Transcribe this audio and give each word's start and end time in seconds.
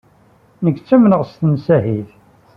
Nekk 0.63 0.77
ttamneɣ 0.79 1.21
s 1.25 1.31
tmasiḥit. 1.39 2.09